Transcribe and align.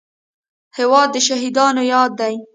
هېواد 0.77 1.07
د 1.11 1.15
شهیدانو 1.27 1.81
یاد 1.93 2.11
دی. 2.19 2.35